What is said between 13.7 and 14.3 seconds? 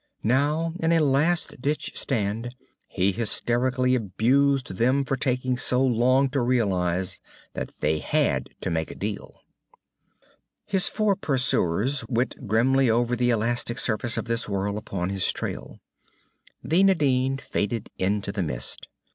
surface of